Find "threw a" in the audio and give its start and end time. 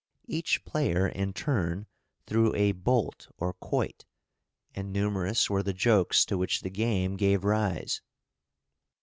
2.25-2.71